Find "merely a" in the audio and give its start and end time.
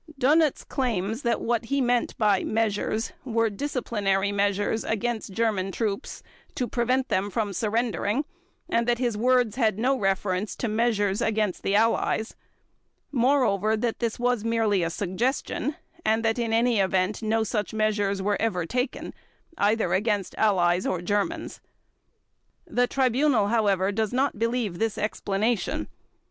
14.43-14.89